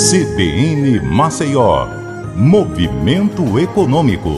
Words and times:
CBN 0.00 0.98
Maceió, 1.02 1.86
Movimento 2.34 3.58
Econômico. 3.58 4.30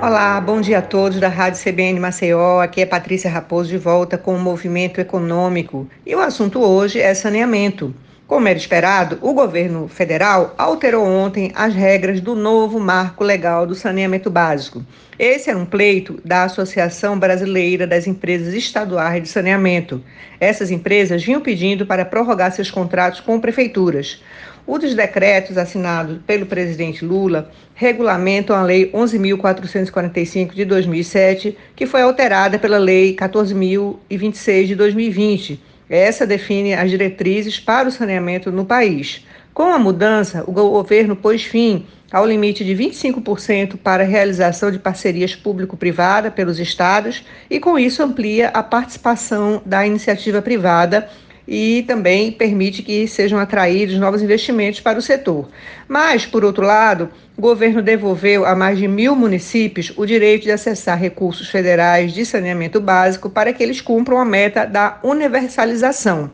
Olá, 0.00 0.40
bom 0.40 0.60
dia 0.60 0.78
a 0.78 0.82
todos 0.82 1.18
da 1.18 1.28
Rádio 1.28 1.60
CBN 1.60 1.98
Maceió. 1.98 2.60
Aqui 2.60 2.82
é 2.82 2.86
Patrícia 2.86 3.28
Raposo 3.28 3.68
de 3.68 3.78
volta 3.78 4.16
com 4.16 4.36
o 4.36 4.38
Movimento 4.38 5.00
Econômico. 5.00 5.88
E 6.06 6.14
o 6.14 6.20
assunto 6.20 6.60
hoje 6.60 7.00
é 7.00 7.12
saneamento. 7.14 7.92
Como 8.28 8.46
era 8.46 8.58
esperado, 8.58 9.18
o 9.22 9.32
governo 9.32 9.88
federal 9.88 10.54
alterou 10.58 11.02
ontem 11.02 11.50
as 11.54 11.72
regras 11.72 12.20
do 12.20 12.34
novo 12.34 12.78
marco 12.78 13.24
legal 13.24 13.66
do 13.66 13.74
saneamento 13.74 14.28
básico. 14.28 14.84
Esse 15.18 15.48
era 15.48 15.58
um 15.58 15.64
pleito 15.64 16.20
da 16.22 16.42
Associação 16.44 17.18
Brasileira 17.18 17.86
das 17.86 18.06
Empresas 18.06 18.52
Estaduais 18.52 19.22
de 19.22 19.30
Saneamento. 19.30 20.04
Essas 20.38 20.70
empresas 20.70 21.24
vinham 21.24 21.40
pedindo 21.40 21.86
para 21.86 22.04
prorrogar 22.04 22.52
seus 22.52 22.70
contratos 22.70 23.20
com 23.20 23.40
prefeituras. 23.40 24.22
Um 24.66 24.78
dos 24.78 24.94
decretos 24.94 25.56
assinados 25.56 26.18
pelo 26.26 26.44
presidente 26.44 27.06
Lula 27.06 27.50
regulamentam 27.74 28.54
a 28.54 28.62
Lei 28.62 28.92
11.445 28.92 30.52
de 30.52 30.66
2007, 30.66 31.56
que 31.74 31.86
foi 31.86 32.02
alterada 32.02 32.58
pela 32.58 32.76
Lei 32.76 33.16
14.026 33.16 34.66
de 34.66 34.74
2020 34.74 35.67
essa 35.88 36.26
define 36.26 36.74
as 36.74 36.90
diretrizes 36.90 37.58
para 37.58 37.88
o 37.88 37.92
saneamento 37.92 38.50
no 38.50 38.64
país. 38.64 39.24
Com 39.54 39.72
a 39.72 39.78
mudança, 39.78 40.44
o 40.46 40.52
governo 40.52 41.16
pôs 41.16 41.42
fim 41.42 41.86
ao 42.12 42.26
limite 42.26 42.64
de 42.64 42.74
25% 42.74 43.76
para 43.76 44.02
a 44.02 44.06
realização 44.06 44.70
de 44.70 44.78
parcerias 44.78 45.34
público-privada 45.34 46.30
pelos 46.30 46.58
estados 46.58 47.24
e, 47.50 47.58
com 47.60 47.78
isso, 47.78 48.02
amplia 48.02 48.48
a 48.48 48.62
participação 48.62 49.60
da 49.66 49.86
iniciativa 49.86 50.40
privada 50.40 51.08
e 51.50 51.82
também 51.88 52.30
permite 52.30 52.82
que 52.82 53.08
sejam 53.08 53.38
atraídos 53.38 53.98
novos 53.98 54.20
investimentos 54.20 54.80
para 54.80 54.98
o 54.98 55.02
setor. 55.02 55.48
Mas, 55.88 56.26
por 56.26 56.44
outro 56.44 56.62
lado, 56.62 57.08
o 57.38 57.40
governo 57.40 57.80
devolveu 57.80 58.44
a 58.44 58.54
mais 58.54 58.76
de 58.76 58.86
mil 58.86 59.16
municípios 59.16 59.90
o 59.96 60.04
direito 60.04 60.42
de 60.42 60.50
acessar 60.50 60.98
recursos 60.98 61.48
federais 61.48 62.12
de 62.12 62.26
saneamento 62.26 62.78
básico 62.82 63.30
para 63.30 63.50
que 63.54 63.62
eles 63.62 63.80
cumpram 63.80 64.18
a 64.18 64.26
meta 64.26 64.66
da 64.66 65.00
universalização. 65.02 66.30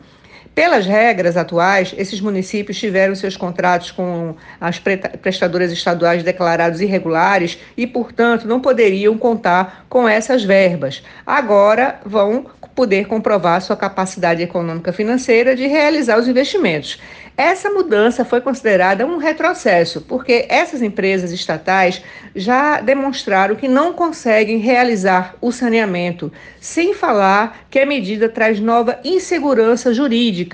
Pelas 0.55 0.85
regras 0.85 1.35
atuais, 1.35 1.93
esses 1.97 2.21
municípios 2.21 2.79
tiveram 2.79 3.13
seus 3.13 3.35
contratos 3.35 3.91
com 3.91 4.37
as 4.59 4.79
prestadoras 4.79 5.69
estaduais 5.69 6.23
declarados 6.23 6.79
irregulares 6.79 7.59
e, 7.75 7.85
portanto, 7.85 8.47
não 8.47 8.61
poderiam 8.61 9.17
contar 9.17 9.85
com 9.89 10.07
essas 10.07 10.45
verbas. 10.45 11.03
Agora 11.25 11.99
vão 12.05 12.45
poder 12.73 13.05
comprovar 13.07 13.61
sua 13.61 13.75
capacidade 13.75 14.41
econômica 14.41 14.93
financeira 14.93 15.55
de 15.57 15.67
realizar 15.67 16.17
os 16.17 16.27
investimentos. 16.27 17.01
Essa 17.37 17.69
mudança 17.69 18.23
foi 18.23 18.39
considerada 18.39 19.05
um 19.05 19.17
retrocesso, 19.17 19.99
porque 20.01 20.45
essas 20.47 20.81
empresas 20.81 21.31
estatais 21.31 22.01
já 22.33 22.79
demonstraram 22.79 23.55
que 23.55 23.67
não 23.67 23.91
conseguem 23.91 24.57
realizar 24.57 25.35
o 25.41 25.51
saneamento, 25.51 26.31
sem 26.61 26.93
falar 26.93 27.65
que 27.69 27.79
a 27.79 27.85
medida 27.85 28.29
traz 28.29 28.59
nova 28.61 28.99
insegurança 29.03 29.93
jurídica. 29.93 30.44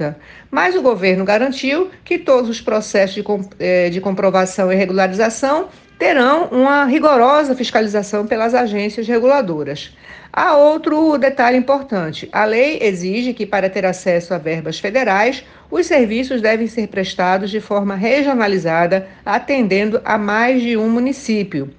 Mas 0.49 0.75
o 0.75 0.81
governo 0.81 1.25
garantiu 1.25 1.89
que 2.03 2.17
todos 2.17 2.49
os 2.49 2.61
processos 2.61 3.15
de, 3.15 3.23
eh, 3.59 3.89
de 3.89 4.01
comprovação 4.01 4.71
e 4.71 4.75
regularização 4.75 5.69
terão 5.99 6.45
uma 6.45 6.85
rigorosa 6.85 7.55
fiscalização 7.55 8.25
pelas 8.25 8.55
agências 8.55 9.07
reguladoras. 9.07 9.95
Há 10.33 10.55
outro 10.55 11.17
detalhe 11.17 11.57
importante: 11.57 12.27
a 12.31 12.43
lei 12.45 12.79
exige 12.81 13.33
que, 13.33 13.45
para 13.45 13.69
ter 13.69 13.85
acesso 13.85 14.33
a 14.33 14.37
verbas 14.37 14.79
federais, 14.79 15.43
os 15.69 15.85
serviços 15.85 16.41
devem 16.41 16.65
ser 16.65 16.87
prestados 16.87 17.51
de 17.51 17.59
forma 17.59 17.95
regionalizada, 17.95 19.07
atendendo 19.23 20.01
a 20.03 20.17
mais 20.17 20.61
de 20.61 20.75
um 20.75 20.89
município. 20.89 21.71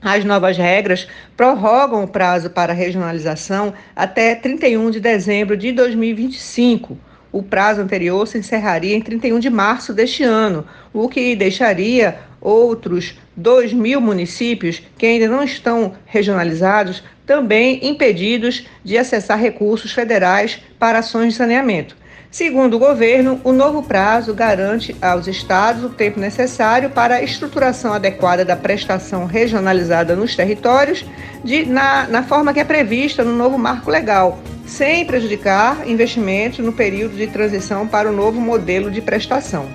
As 0.00 0.24
novas 0.24 0.56
regras 0.56 1.08
prorrogam 1.36 2.04
o 2.04 2.08
prazo 2.08 2.50
para 2.50 2.72
regionalização 2.72 3.74
até 3.96 4.36
31 4.36 4.90
de 4.92 5.00
dezembro 5.00 5.56
de 5.56 5.72
2025. 5.72 6.96
O 7.36 7.42
prazo 7.42 7.82
anterior 7.82 8.26
se 8.26 8.38
encerraria 8.38 8.96
em 8.96 9.00
31 9.02 9.38
de 9.38 9.50
março 9.50 9.92
deste 9.92 10.24
ano, 10.24 10.64
o 10.90 11.06
que 11.06 11.36
deixaria 11.36 12.18
outros 12.40 13.18
2 13.36 13.74
mil 13.74 14.00
municípios 14.00 14.80
que 14.96 15.04
ainda 15.04 15.28
não 15.28 15.42
estão 15.42 15.92
regionalizados 16.06 17.04
também 17.26 17.86
impedidos 17.86 18.66
de 18.82 18.96
acessar 18.96 19.38
recursos 19.38 19.92
federais 19.92 20.62
para 20.78 21.00
ações 21.00 21.34
de 21.34 21.38
saneamento. 21.38 21.94
Segundo 22.30 22.74
o 22.74 22.78
governo, 22.78 23.38
o 23.44 23.52
novo 23.52 23.82
prazo 23.82 24.32
garante 24.32 24.96
aos 25.02 25.26
estados 25.26 25.84
o 25.84 25.90
tempo 25.90 26.18
necessário 26.18 26.88
para 26.88 27.16
a 27.16 27.22
estruturação 27.22 27.92
adequada 27.92 28.46
da 28.46 28.56
prestação 28.56 29.26
regionalizada 29.26 30.16
nos 30.16 30.34
territórios, 30.34 31.04
de, 31.44 31.66
na, 31.66 32.08
na 32.08 32.22
forma 32.22 32.54
que 32.54 32.60
é 32.60 32.64
prevista 32.64 33.22
no 33.22 33.36
novo 33.36 33.58
marco 33.58 33.90
legal, 33.90 34.38
sem 34.66 35.04
prejudicar 35.04 35.88
investimentos 35.88 36.58
no 36.58 36.72
período 36.72 37.16
de 37.16 37.26
transição 37.26 37.86
para 37.86 38.10
o 38.10 38.12
novo 38.12 38.40
modelo 38.40 38.90
de 38.90 39.00
prestação. 39.00 39.68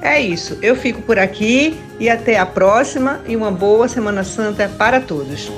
É 0.00 0.20
isso, 0.20 0.58
eu 0.60 0.74
fico 0.74 1.00
por 1.02 1.18
aqui 1.18 1.78
e 2.00 2.10
até 2.10 2.38
a 2.38 2.44
próxima 2.44 3.20
e 3.26 3.36
uma 3.36 3.52
boa 3.52 3.86
Semana 3.86 4.24
Santa 4.24 4.68
para 4.68 5.00
todos. 5.00 5.50